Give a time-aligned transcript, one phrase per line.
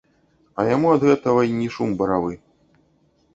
[0.61, 2.33] А яму ад гэтага й не шум баравы.